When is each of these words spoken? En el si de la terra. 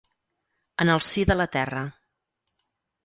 En 0.85 0.91
el 0.95 1.03
si 1.09 1.25
de 1.33 1.37
la 1.41 1.47
terra. 1.59 1.83